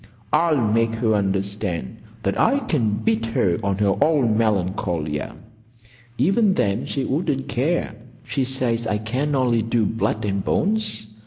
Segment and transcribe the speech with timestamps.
[0.33, 5.35] I'll make her understand that I can beat her on her own Melancolia.
[6.17, 7.93] Even then she wouldn't care.
[8.23, 11.05] She says I can only do blood and bones.